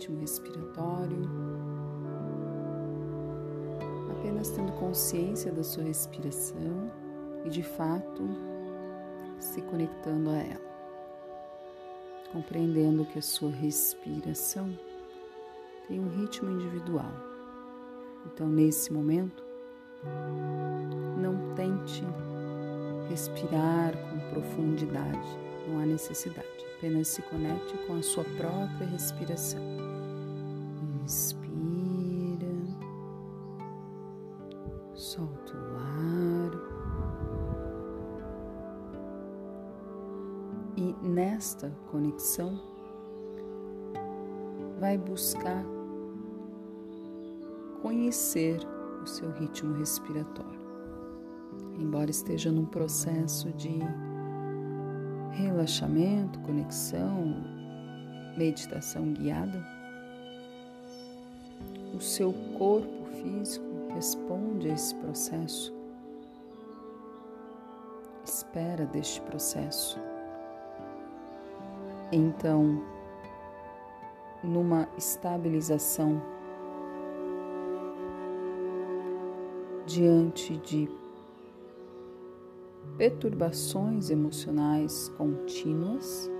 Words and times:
ritmo 0.00 0.18
respiratório, 0.18 1.28
apenas 4.10 4.48
tendo 4.48 4.72
consciência 4.72 5.52
da 5.52 5.62
sua 5.62 5.84
respiração 5.84 6.90
e 7.44 7.50
de 7.50 7.62
fato 7.62 8.22
se 9.38 9.60
conectando 9.60 10.30
a 10.30 10.38
ela, 10.38 10.70
compreendendo 12.32 13.04
que 13.04 13.18
a 13.18 13.22
sua 13.22 13.50
respiração 13.50 14.72
tem 15.86 16.00
um 16.00 16.08
ritmo 16.08 16.50
individual. 16.50 17.12
Então, 18.26 18.48
nesse 18.48 18.90
momento, 18.90 19.44
não 21.18 21.54
tente 21.54 22.02
respirar 23.10 23.92
com 24.08 24.30
profundidade, 24.30 25.28
não 25.68 25.78
há 25.78 25.84
necessidade. 25.84 26.69
Apenas 26.80 27.08
se 27.08 27.20
conecte 27.20 27.76
com 27.86 27.92
a 27.92 28.02
sua 28.02 28.24
própria 28.24 28.86
respiração. 28.86 29.60
Inspira, 31.04 32.46
solta 34.94 35.52
o 35.52 35.76
ar. 35.76 36.50
E 40.78 40.96
nesta 41.06 41.70
conexão, 41.90 42.58
vai 44.78 44.96
buscar 44.96 45.62
conhecer 47.82 48.58
o 49.02 49.06
seu 49.06 49.30
ritmo 49.32 49.74
respiratório 49.74 50.60
embora 51.78 52.10
esteja 52.10 52.52
num 52.52 52.66
processo 52.66 53.50
de 53.52 53.78
relaxamento, 55.32 56.38
conexão, 56.40 57.36
meditação 58.36 59.12
guiada, 59.12 59.64
o 61.94 62.00
seu 62.00 62.32
corpo 62.56 63.06
físico 63.06 63.66
responde 63.94 64.70
a 64.70 64.74
esse 64.74 64.94
processo, 64.94 65.74
espera 68.24 68.86
deste 68.86 69.20
processo. 69.22 69.98
Então, 72.12 72.82
numa 74.42 74.88
estabilização 74.96 76.20
diante 79.86 80.56
de 80.58 80.88
perturbações 82.96 84.10
emocionais 84.10 85.08
contínuas, 85.16 86.30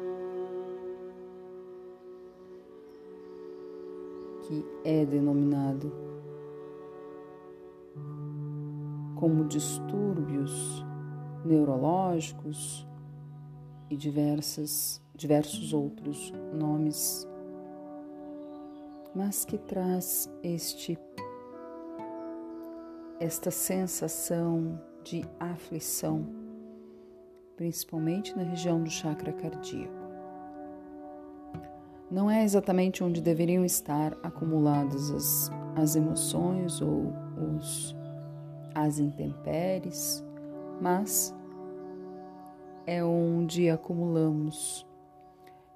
que 4.42 4.64
é 4.84 5.04
denominado 5.04 5.92
como 9.16 9.44
distúrbios 9.44 10.84
neurológicos 11.44 12.86
e 13.90 13.96
diversas, 13.96 15.02
diversos 15.14 15.72
outros 15.72 16.32
nomes, 16.54 17.28
mas 19.14 19.44
que 19.44 19.58
traz 19.58 20.30
este 20.42 20.98
esta 23.18 23.50
sensação 23.50 24.80
de 25.04 25.22
aflição 25.38 26.39
principalmente 27.60 28.34
na 28.34 28.42
região 28.42 28.82
do 28.82 28.88
chakra 28.88 29.34
cardíaco. 29.34 29.92
Não 32.10 32.30
é 32.30 32.42
exatamente 32.42 33.04
onde 33.04 33.20
deveriam 33.20 33.66
estar 33.66 34.16
acumuladas 34.22 35.10
as, 35.10 35.50
as 35.76 35.94
emoções 35.94 36.80
ou 36.80 37.12
os, 37.58 37.94
as 38.74 38.98
intempéries, 38.98 40.24
mas 40.80 41.36
é 42.86 43.04
onde 43.04 43.68
acumulamos. 43.68 44.86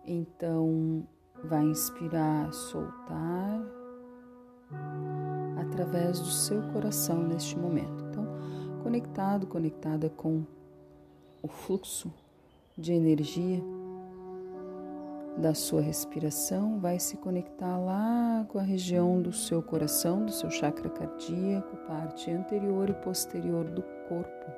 Então, 0.07 1.07
vai 1.45 1.65
inspirar, 1.65 2.51
soltar 2.51 3.63
através 5.61 6.19
do 6.19 6.31
seu 6.31 6.63
coração 6.73 7.23
neste 7.23 7.59
momento. 7.59 8.07
Então, 8.09 8.27
conectado, 8.83 9.47
conectada 9.47 10.09
com 10.09 10.47
o 11.45 11.49
fluxo 11.49 12.11
de 12.75 12.95
energia 12.95 13.63
da 15.37 15.53
sua 15.53 15.83
respiração 15.83 16.81
vai 16.81 16.99
se 16.99 17.19
conectar 17.19 17.77
lá 17.77 18.47
com 18.49 18.59
a 18.59 18.63
região 18.63 19.21
do 19.21 19.31
seu 19.31 19.63
coração, 19.63 20.25
do 20.25 20.33
seu 20.33 20.51
chakra 20.51 20.89
cardíaco, 20.89 21.77
parte 21.87 22.31
anterior 22.31 22.89
e 22.89 22.95
posterior 22.95 23.67
do 23.67 23.83
corpo, 24.09 24.53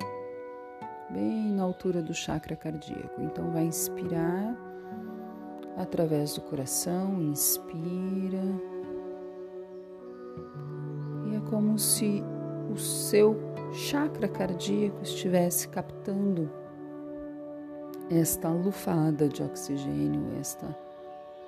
bem 1.10 1.50
na 1.50 1.64
altura 1.64 2.00
do 2.00 2.14
chakra 2.14 2.54
cardíaco. 2.54 3.20
Então, 3.20 3.50
vai 3.50 3.64
inspirar 3.64 4.56
através 5.76 6.34
do 6.36 6.42
coração, 6.42 7.20
inspira, 7.20 8.44
e 11.26 11.34
é 11.34 11.41
como 11.50 11.80
se 11.80 12.22
o 12.72 12.76
seu 12.76 13.36
chakra 13.72 14.28
cardíaco 14.28 15.02
estivesse 15.02 15.66
captando 15.66 16.48
esta 18.11 18.49
lufada 18.49 19.28
de 19.28 19.43
oxigênio, 19.43 20.39
esta 20.39 20.67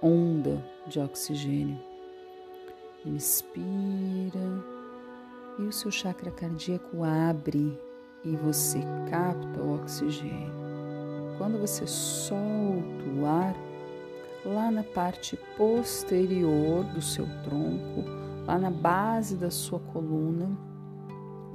onda 0.03 0.65
de 0.87 0.99
oxigênio. 0.99 1.79
Inspira 3.05 4.65
e 5.59 5.63
o 5.63 5.73
seu 5.73 5.91
chakra 5.91 6.31
cardíaco 6.31 7.05
abre 7.05 7.79
e 8.25 8.37
você 8.37 8.81
capta 9.09 9.61
o 9.61 9.77
oxigênio. 9.77 10.53
Quando 11.39 11.59
você 11.59 11.87
solta 11.87 13.05
o 13.17 13.25
ar, 13.25 13.55
lá 14.45 14.71
na 14.71 14.83
parte 14.83 15.39
posterior 15.57 16.85
do 16.85 17.01
seu 17.01 17.27
tronco, 17.45 18.05
lá 18.47 18.59
na 18.59 18.71
base 18.71 19.37
da 19.37 19.51
sua 19.51 19.79
coluna, 19.79 20.51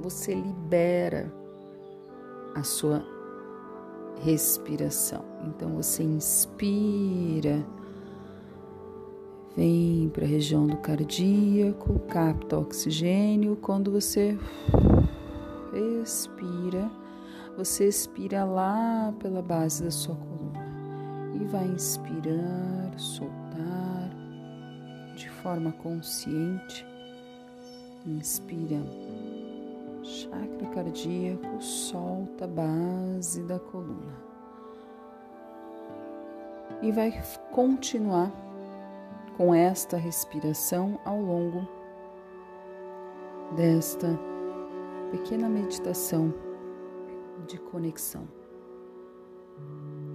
você 0.00 0.34
libera 0.34 1.30
a 2.54 2.62
sua 2.62 3.13
respiração. 4.22 5.24
Então 5.46 5.74
você 5.74 6.02
inspira, 6.02 7.64
vem 9.56 10.08
para 10.12 10.24
a 10.24 10.28
região 10.28 10.66
do 10.66 10.76
cardíaco, 10.78 11.98
capta 12.08 12.58
oxigênio. 12.58 13.56
Quando 13.56 13.90
você 13.90 14.38
expira, 16.02 16.90
você 17.56 17.88
expira 17.88 18.44
lá 18.44 19.14
pela 19.18 19.42
base 19.42 19.84
da 19.84 19.90
sua 19.90 20.14
coluna 20.14 20.64
e 21.34 21.44
vai 21.44 21.66
inspirar, 21.66 22.92
soltar 22.96 24.10
de 25.16 25.28
forma 25.28 25.72
consciente. 25.72 26.86
Inspira 28.06 28.82
chakra 30.34 30.66
cardíaco, 30.74 31.62
solta 31.62 32.44
a 32.44 32.48
base 32.48 33.42
da 33.42 33.58
coluna. 33.58 34.24
E 36.82 36.90
vai 36.90 37.12
continuar 37.52 38.32
com 39.36 39.54
esta 39.54 39.96
respiração 39.96 40.98
ao 41.04 41.20
longo 41.20 41.66
desta 43.56 44.08
pequena 45.10 45.48
meditação 45.48 46.34
de 47.46 47.58
conexão 47.58 48.26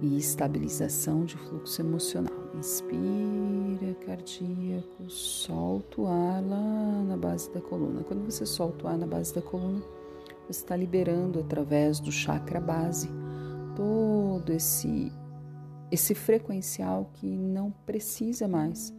e 0.02 0.18
estabilização 0.18 1.24
de 1.24 1.36
fluxo 1.36 1.80
emocional. 1.80 2.32
Inspira, 2.54 3.94
cardíaco, 4.04 5.08
solta 5.08 6.00
o 6.00 6.06
ar 6.06 6.42
lá 6.42 7.04
na 7.06 7.16
base 7.16 7.50
da 7.50 7.60
coluna. 7.60 8.02
Quando 8.02 8.24
você 8.24 8.44
solta 8.44 8.86
o 8.86 8.88
ar 8.88 8.98
na 8.98 9.06
base 9.06 9.34
da 9.34 9.40
coluna, 9.40 9.82
está 10.50 10.76
liberando 10.76 11.40
através 11.40 12.00
do 12.00 12.10
chakra 12.10 12.60
base 12.60 13.08
todo 13.76 14.52
esse 14.52 15.12
esse 15.90 16.14
frequencial 16.14 17.10
que 17.14 17.26
não 17.26 17.72
precisa 17.84 18.46
mais 18.46 18.94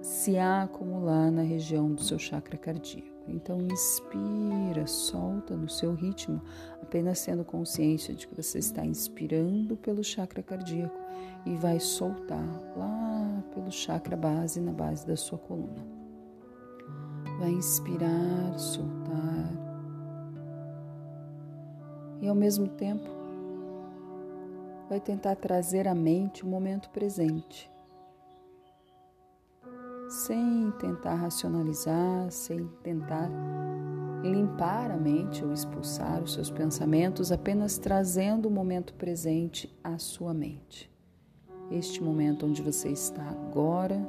se 0.00 0.38
acumular 0.38 1.30
na 1.30 1.42
região 1.42 1.92
do 1.92 2.02
seu 2.02 2.18
chakra 2.18 2.56
cardíaco. 2.56 3.08
Então, 3.28 3.60
inspira, 3.60 4.86
solta 4.86 5.56
no 5.56 5.68
seu 5.68 5.94
ritmo, 5.94 6.40
apenas 6.82 7.24
tendo 7.24 7.44
consciência 7.44 8.14
de 8.14 8.26
que 8.26 8.34
você 8.34 8.58
está 8.58 8.84
inspirando 8.84 9.76
pelo 9.76 10.02
chakra 10.02 10.42
cardíaco 10.42 10.98
e 11.46 11.54
vai 11.56 11.78
soltar 11.78 12.44
lá 12.76 13.44
pelo 13.54 13.70
chakra 13.70 14.16
base, 14.16 14.60
na 14.60 14.72
base 14.72 15.06
da 15.06 15.16
sua 15.16 15.38
coluna. 15.38 15.86
Vai 17.38 17.50
inspirar, 17.50 18.58
soltar. 18.58 19.71
E 22.22 22.28
ao 22.28 22.34
mesmo 22.34 22.66
tempo, 22.68 23.06
vai 24.88 24.98
tentar 24.98 25.36
trazer 25.36 25.86
à 25.86 25.94
mente 25.94 26.42
o 26.42 26.48
momento 26.48 26.88
presente. 26.88 27.70
sem 30.12 30.70
tentar 30.72 31.14
racionalizar, 31.14 32.30
sem 32.30 32.68
tentar 32.82 33.30
limpar 34.22 34.90
a 34.90 34.96
mente 34.96 35.42
ou 35.42 35.52
expulsar 35.52 36.22
os 36.22 36.34
seus 36.34 36.50
pensamentos, 36.50 37.32
apenas 37.32 37.78
trazendo 37.78 38.46
o 38.46 38.50
momento 38.50 38.92
presente 38.94 39.74
à 39.82 39.98
sua 39.98 40.34
mente. 40.34 40.90
Este 41.70 42.02
momento 42.02 42.44
onde 42.44 42.60
você 42.60 42.90
está 42.90 43.22
agora 43.30 44.06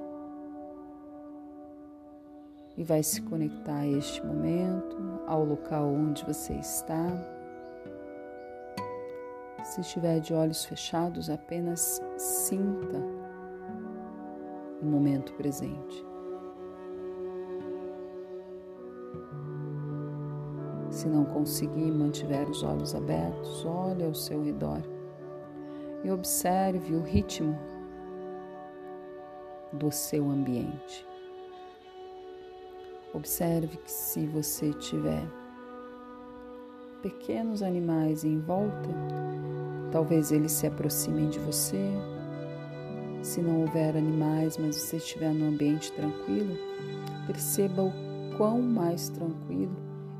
e 2.76 2.84
vai 2.84 3.02
se 3.02 3.22
conectar 3.22 3.80
a 3.80 3.88
este 3.88 4.24
momento, 4.26 4.98
ao 5.26 5.46
local 5.46 5.88
onde 5.88 6.26
você 6.26 6.54
está. 6.54 7.33
Se 9.64 9.80
estiver 9.80 10.20
de 10.20 10.34
olhos 10.34 10.66
fechados, 10.66 11.30
apenas 11.30 12.02
sinta 12.18 13.02
o 14.82 14.86
momento 14.86 15.34
presente. 15.34 16.06
Se 20.90 21.08
não 21.08 21.24
conseguir 21.26 21.92
mantiver 21.92 22.48
os 22.50 22.62
olhos 22.62 22.94
abertos, 22.94 23.66
olhe 23.66 24.04
ao 24.04 24.14
seu 24.14 24.44
redor 24.44 24.82
e 26.04 26.12
observe 26.12 26.94
o 26.96 27.02
ritmo 27.02 27.58
do 29.72 29.92
seu 29.92 30.30
ambiente. 30.30 31.08
Observe 33.14 33.78
que 33.78 33.92
se 33.92 34.28
você 34.28 34.74
tiver 34.74 35.26
pequenos 37.04 37.62
animais 37.62 38.24
em 38.24 38.40
volta, 38.40 38.90
talvez 39.92 40.32
eles 40.32 40.54
se 40.54 40.66
aproximem 40.66 41.30
de 41.30 41.38
você. 41.38 41.78
Se 43.22 43.42
não 43.42 43.62
houver 43.62 43.96
animais, 43.96 44.58
mas 44.58 44.78
você 44.78 44.98
estiver 44.98 45.34
num 45.34 45.50
ambiente 45.50 45.92
tranquilo, 45.92 46.58
perceba 47.28 47.84
o 47.84 47.92
quão 48.38 48.62
mais 48.62 49.10
tranquilo 49.10 49.76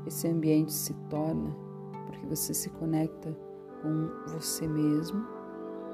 esse 0.06 0.28
ambiente 0.28 0.72
se 0.72 0.94
torna 1.10 1.64
porque 2.06 2.26
você 2.26 2.54
se 2.54 2.70
conecta 2.70 3.36
com 3.82 4.08
você 4.28 4.66
mesmo 4.66 5.26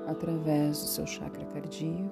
através 0.07 0.81
do 0.81 0.87
seu 0.87 1.07
chakra 1.07 1.45
cardíaco. 1.47 2.11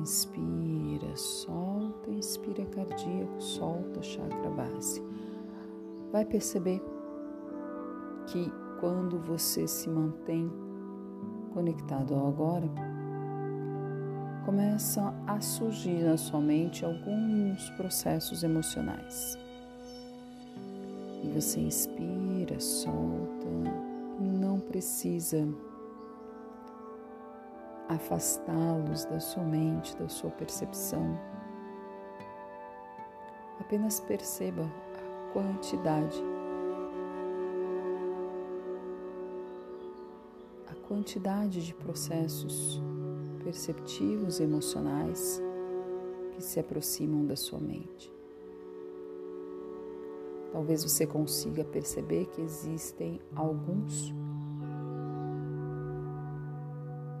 Inspira, 0.00 1.14
solta, 1.16 2.10
inspira 2.10 2.66
cardíaco, 2.66 3.40
solta 3.40 4.02
chakra 4.02 4.50
base. 4.50 5.02
Vai 6.12 6.24
perceber 6.24 6.82
que 8.26 8.52
quando 8.80 9.18
você 9.18 9.66
se 9.66 9.88
mantém 9.88 10.50
conectado 11.52 12.14
ao 12.14 12.28
agora, 12.28 12.68
começam 14.44 15.14
a 15.26 15.40
surgir 15.40 16.04
na 16.04 16.16
sua 16.16 16.40
mente 16.40 16.84
alguns 16.84 17.68
processos 17.70 18.42
emocionais. 18.42 19.36
E 21.24 21.28
você 21.28 21.60
inspira, 21.60 22.60
solta, 22.60 23.48
não 24.20 24.60
precisa 24.60 25.48
afastá-los 27.88 29.04
da 29.06 29.20
sua 29.20 29.42
mente, 29.42 29.96
da 29.96 30.08
sua 30.08 30.30
percepção. 30.30 31.18
Apenas 33.60 34.00
perceba 34.00 34.62
a 34.62 35.32
quantidade, 35.32 36.22
quantidade 40.86 41.64
de 41.64 41.74
processos 41.74 42.80
perceptivos 43.42 44.40
emocionais 44.40 45.42
que 46.32 46.42
se 46.42 46.60
aproximam 46.60 47.24
da 47.24 47.36
sua 47.36 47.58
mente. 47.58 48.12
Talvez 50.52 50.82
você 50.84 51.06
consiga 51.06 51.64
perceber 51.64 52.26
que 52.26 52.40
existem 52.40 53.20
alguns 53.34 54.14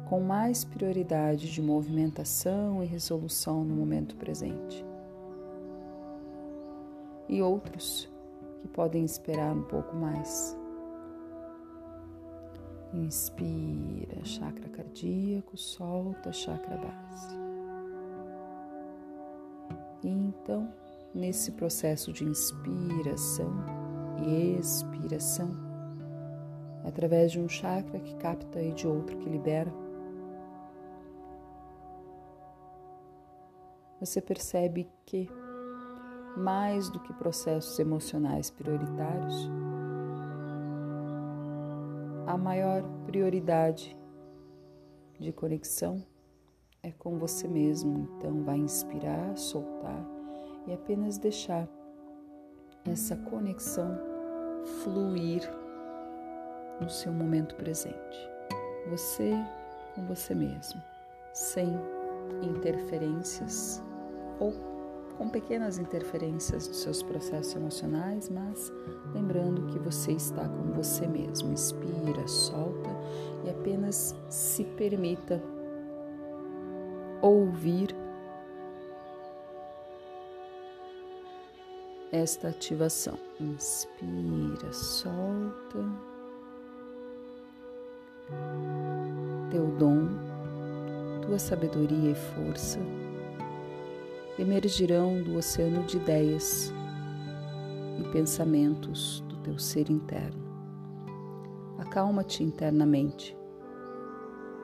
com 0.08 0.20
mais 0.20 0.64
prioridade 0.64 1.50
de 1.50 1.60
movimentação 1.60 2.82
e 2.82 2.86
resolução 2.86 3.64
no 3.64 3.74
momento 3.74 4.16
presente, 4.16 4.84
e 7.28 7.42
outros 7.42 8.08
que 8.60 8.68
podem 8.68 9.04
esperar 9.04 9.52
um 9.52 9.62
pouco 9.62 9.96
mais. 9.96 10.56
Inspira, 12.96 14.24
chakra 14.24 14.70
cardíaco, 14.70 15.54
solta, 15.56 16.32
chakra 16.32 16.78
base. 16.78 17.36
E 20.02 20.08
então, 20.08 20.72
nesse 21.14 21.52
processo 21.52 22.10
de 22.10 22.24
inspiração 22.24 23.52
e 24.26 24.58
expiração, 24.58 25.50
através 26.84 27.32
de 27.32 27.38
um 27.38 27.48
chakra 27.48 28.00
que 28.00 28.14
capta 28.16 28.62
e 28.62 28.72
de 28.72 28.86
outro 28.86 29.18
que 29.18 29.28
libera. 29.28 29.72
Você 34.00 34.22
percebe 34.22 34.88
que, 35.04 35.28
mais 36.36 36.88
do 36.88 36.98
que 37.00 37.12
processos 37.12 37.78
emocionais 37.78 38.50
prioritários, 38.50 39.50
a 42.36 42.38
maior 42.38 42.82
prioridade 43.06 43.96
de 45.18 45.32
conexão 45.32 46.04
é 46.82 46.90
com 46.92 47.18
você 47.18 47.48
mesmo. 47.48 48.06
Então, 48.18 48.44
vai 48.44 48.58
inspirar, 48.58 49.34
soltar 49.38 50.06
e 50.66 50.74
apenas 50.74 51.16
deixar 51.16 51.66
essa 52.84 53.16
conexão 53.16 53.98
fluir 54.82 55.50
no 56.78 56.90
seu 56.90 57.10
momento 57.10 57.54
presente. 57.56 58.28
Você 58.90 59.32
com 59.94 60.06
você 60.06 60.34
mesmo, 60.34 60.80
sem 61.32 61.70
interferências 62.42 63.82
ou 64.38 64.52
com 65.16 65.28
pequenas 65.28 65.78
interferências 65.78 66.68
dos 66.68 66.78
seus 66.78 67.02
processos 67.02 67.54
emocionais, 67.54 68.28
mas 68.28 68.72
lembrando 69.14 69.66
que 69.66 69.78
você 69.78 70.12
está 70.12 70.48
com 70.48 70.72
você 70.72 71.06
mesmo. 71.06 71.52
Inspira, 71.52 72.26
solta 72.28 72.90
e 73.44 73.50
apenas 73.50 74.14
se 74.28 74.64
permita 74.64 75.42
ouvir 77.22 77.94
esta 82.12 82.48
ativação. 82.48 83.18
Inspira, 83.40 84.72
solta. 84.72 85.78
Teu 89.50 89.66
dom, 89.78 90.08
tua 91.22 91.38
sabedoria 91.38 92.10
e 92.10 92.14
força 92.14 92.80
emergirão 94.38 95.22
do 95.22 95.36
oceano 95.36 95.82
de 95.84 95.96
ideias 95.96 96.72
e 97.98 98.08
pensamentos 98.10 99.20
do 99.28 99.36
teu 99.38 99.58
ser 99.58 99.90
interno. 99.90 100.44
Acalma-te 101.78 102.42
internamente, 102.42 103.36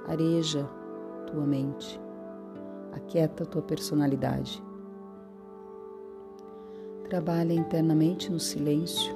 areja 0.07 0.69
tua 1.27 1.47
mente, 1.47 2.01
aquieta 2.93 3.47
tua 3.47 3.63
personalidade 3.63 4.63
Trabalha 7.13 7.53
internamente 7.53 8.33
no 8.33 8.41
silêncio 8.41 9.15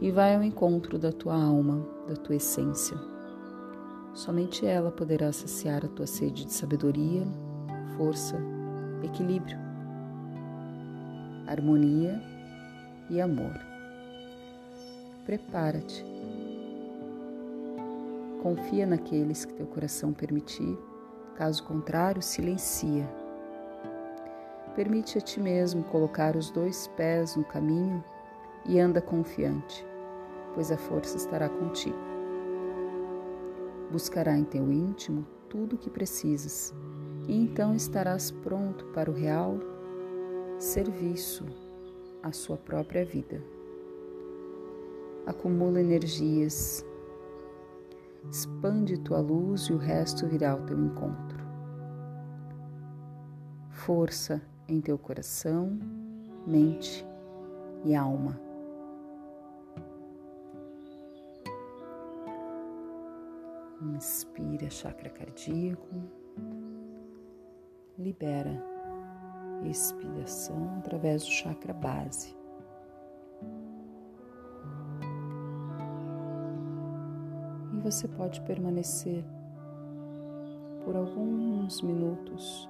e 0.00 0.10
vai 0.10 0.34
ao 0.34 0.42
encontro 0.42 0.98
da 0.98 1.12
tua 1.12 1.40
alma, 1.40 1.86
da 2.08 2.16
tua 2.16 2.34
essência. 2.34 2.98
Somente 4.12 4.66
ela 4.66 4.90
poderá 4.90 5.32
saciar 5.32 5.84
a 5.84 5.88
tua 5.88 6.08
sede 6.08 6.44
de 6.44 6.52
sabedoria, 6.52 7.22
força, 7.96 8.36
equilíbrio, 9.04 9.56
harmonia 11.50 12.22
e 13.10 13.20
amor. 13.20 13.58
Prepara-te. 15.24 16.04
Confia 18.42 18.86
naqueles 18.86 19.44
que 19.44 19.54
teu 19.54 19.66
coração 19.66 20.12
permitir, 20.12 20.78
caso 21.36 21.64
contrário, 21.64 22.22
silencia 22.22 23.08
Permite 24.78 25.18
a 25.18 25.20
ti 25.20 25.40
mesmo 25.40 25.82
colocar 25.82 26.36
os 26.36 26.50
dois 26.50 26.86
pés 26.96 27.34
no 27.34 27.42
caminho 27.42 28.04
e 28.64 28.78
anda 28.78 29.00
confiante, 29.00 29.84
pois 30.54 30.70
a 30.70 30.76
força 30.76 31.16
estará 31.16 31.48
contigo. 31.48 31.98
Buscará 33.90 34.38
em 34.38 34.44
teu 34.44 34.70
íntimo 34.70 35.26
tudo 35.48 35.74
o 35.74 35.78
que 35.80 35.90
precisas 35.90 36.72
e 37.26 37.36
então 37.36 37.74
estarás 37.74 38.30
pronto 38.30 38.84
para 38.94 39.10
o 39.10 39.14
real 39.14 39.58
serviço 40.58 41.46
à 42.22 42.32
sua 42.32 42.56
própria 42.56 43.04
vida. 43.04 43.40
Acumula 45.24 45.80
energias, 45.80 46.84
expande 48.28 48.98
tua 48.98 49.20
luz 49.20 49.62
e 49.62 49.72
o 49.72 49.76
resto 49.76 50.26
virá 50.26 50.52
ao 50.52 50.62
teu 50.62 50.78
encontro. 50.78 51.38
Força 53.70 54.42
em 54.66 54.80
teu 54.80 54.98
coração, 54.98 55.78
mente 56.46 57.06
e 57.84 57.94
alma. 57.94 58.40
Inspira 63.80 64.68
chakra 64.68 65.08
cardíaco, 65.08 66.02
libera 67.96 68.67
expiração 69.66 70.78
através 70.78 71.24
do 71.24 71.30
chakra 71.30 71.72
base. 71.72 72.36
E 77.74 77.80
você 77.80 78.08
pode 78.08 78.40
permanecer 78.42 79.24
por 80.84 80.96
alguns 80.96 81.80
minutos 81.82 82.68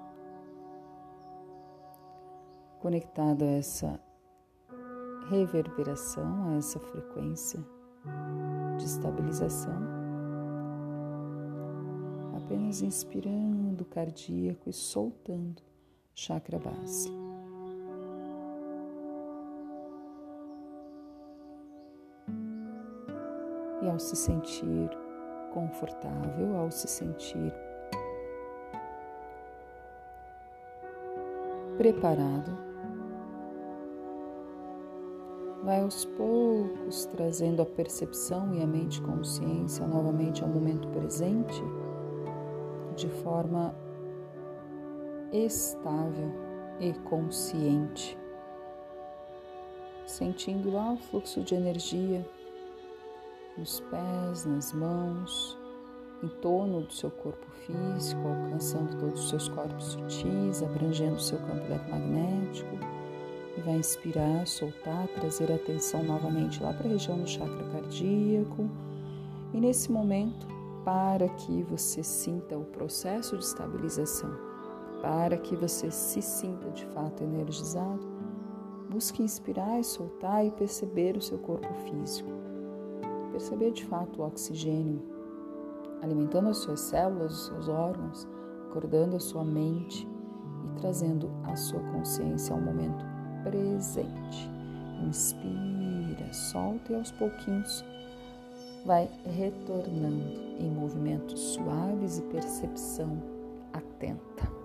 conectado 2.80 3.42
a 3.42 3.47
essa 3.47 4.00
reverberação, 5.28 6.50
a 6.50 6.57
essa 6.57 6.78
frequência 6.78 7.61
de 8.78 8.85
estabilização, 8.85 9.78
apenas 12.37 12.80
inspirando 12.80 13.83
o 13.83 13.87
cardíaco 13.87 14.71
e 14.71 14.73
soltando 14.73 15.67
chakra 16.18 16.58
base. 16.58 17.08
E 23.80 23.88
ao 23.88 24.00
se 24.00 24.16
sentir 24.16 24.90
confortável, 25.54 26.56
ao 26.56 26.72
se 26.72 26.88
sentir 26.88 27.54
preparado, 31.76 32.50
vai 35.62 35.82
aos 35.82 36.04
poucos 36.04 37.04
trazendo 37.06 37.62
a 37.62 37.66
percepção 37.66 38.52
e 38.54 38.62
a 38.62 38.66
mente 38.66 39.00
consciência 39.02 39.87
novamente 39.87 40.42
ao 40.42 40.48
momento 40.48 40.88
presente 40.88 41.62
de 42.96 43.08
forma 43.08 43.72
estável 45.32 46.32
e 46.80 46.92
consciente, 47.00 48.16
sentindo 50.06 50.70
lá 50.70 50.92
o 50.92 50.97
fluxo 50.97 51.42
de 51.42 51.54
energia 51.54 52.25
nos 53.56 53.80
pés, 53.80 54.44
nas 54.47 54.73
mãos, 54.73 55.58
em 56.23 56.28
torno 56.40 56.82
do 56.82 56.92
seu 56.92 57.11
corpo 57.11 57.47
físico, 57.66 58.26
alcançando 58.26 58.99
todos 58.99 59.25
os 59.25 59.28
seus 59.28 59.49
corpos 59.49 59.85
sutis, 59.85 60.62
abrangendo 60.62 61.16
o 61.16 61.20
seu 61.20 61.38
campo 61.38 61.64
eletromagnético. 61.66 62.78
E 63.56 63.61
vai 63.61 63.75
inspirar, 63.75 64.47
soltar, 64.47 65.08
trazer 65.08 65.50
a 65.50 65.56
atenção 65.56 66.04
novamente 66.04 66.62
lá 66.62 66.73
para 66.73 66.87
a 66.87 66.92
região 66.92 67.18
do 67.18 67.26
chakra 67.26 67.64
cardíaco. 67.73 68.70
E 69.52 69.61
nesse 69.61 69.90
momento, 69.90 70.47
para 70.85 71.28
que 71.28 71.62
você 71.64 72.04
sinta 72.04 72.56
o 72.56 72.64
processo 72.64 73.37
de 73.37 73.44
estabilização, 73.44 74.30
para 75.02 75.36
que 75.36 75.56
você 75.56 75.90
se 75.90 76.20
sinta 76.20 76.70
de 76.70 76.84
fato 76.86 77.22
energizado, 77.22 78.06
busque 78.90 79.22
inspirar 79.22 79.78
e 79.78 79.84
soltar 79.84 80.44
e 80.44 80.50
perceber 80.50 81.16
o 81.16 81.22
seu 81.22 81.38
corpo 81.38 81.72
físico. 81.74 82.30
Perceber 83.32 83.70
de 83.72 83.84
fato 83.84 84.20
o 84.20 84.26
oxigênio 84.26 85.18
alimentando 86.02 86.48
as 86.48 86.58
suas 86.58 86.80
células, 86.80 87.32
os 87.32 87.46
seus 87.46 87.68
órgãos, 87.68 88.26
acordando 88.68 89.16
a 89.16 89.20
sua 89.20 89.44
mente 89.44 90.06
e 90.64 90.80
trazendo 90.80 91.30
a 91.44 91.56
sua 91.56 91.80
consciência 91.80 92.54
ao 92.54 92.60
momento 92.60 93.04
presente. 93.42 94.50
Inspira, 95.02 96.32
solta 96.32 96.92
e 96.92 96.96
aos 96.96 97.10
pouquinhos 97.12 97.84
vai 98.84 99.08
retornando 99.24 100.38
em 100.58 100.70
movimentos 100.70 101.40
suaves 101.40 102.18
e 102.18 102.22
percepção 102.22 103.20
atenta. 103.72 104.57